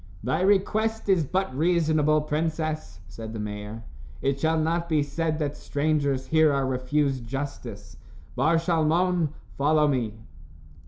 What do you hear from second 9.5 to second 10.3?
follow me."